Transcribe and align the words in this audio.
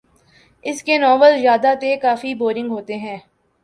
اس 0.63 0.81
کے 0.83 0.97
ناولزیادہ 0.97 1.73
ت 1.81 2.01
کافی 2.01 2.33
بورنگ 2.35 2.71
ہوتے 2.71 2.97
ہے 2.99 3.17